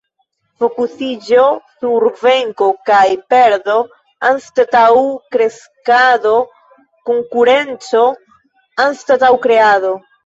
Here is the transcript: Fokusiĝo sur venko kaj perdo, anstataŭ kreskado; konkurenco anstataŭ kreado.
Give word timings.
Fokusiĝo 0.61 1.41
sur 1.81 2.05
venko 2.21 2.69
kaj 2.91 3.03
perdo, 3.33 3.75
anstataŭ 4.31 4.89
kreskado; 5.35 6.33
konkurenco 7.11 8.05
anstataŭ 8.89 9.31
kreado. 9.47 9.95